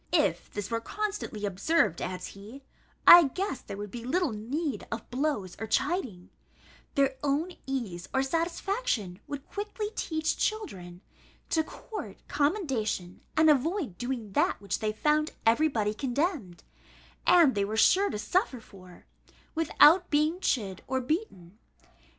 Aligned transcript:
If 0.13 0.49
this 0.51 0.71
were 0.71 0.81
constantly 0.81 1.45
observed," 1.45 2.01
adds 2.01 2.29
he, 2.33 2.63
"I 3.05 3.25
guess 3.27 3.61
there 3.61 3.77
would 3.77 3.91
be 3.91 4.03
little 4.03 4.31
need 4.31 4.87
of 4.91 5.07
blows 5.11 5.55
or 5.59 5.67
chiding: 5.67 6.31
their 6.95 7.17
own 7.21 7.51
ease 7.67 8.09
or 8.11 8.23
satisfaction 8.23 9.19
would 9.27 9.47
quickly 9.47 9.91
teach 9.95 10.37
children 10.39 11.01
to 11.51 11.63
court 11.63 12.17
commendation, 12.27 13.21
and 13.37 13.47
avoid 13.47 13.99
doing 13.99 14.31
that 14.31 14.59
which 14.59 14.79
they 14.79 14.91
found 14.91 15.33
every 15.45 15.67
body 15.67 15.93
condemned, 15.93 16.63
and 17.27 17.53
they 17.53 17.63
were 17.63 17.77
sure 17.77 18.09
to 18.09 18.17
suffer 18.17 18.59
for, 18.59 19.05
without 19.53 20.09
being 20.09 20.39
chid 20.39 20.81
or 20.87 20.99
beaten. 20.99 21.59